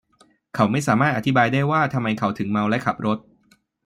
[0.55, 3.17] เขาไม่สามารถอธิบายได้ว่าทำไมเขาถึงเมาและขับรถ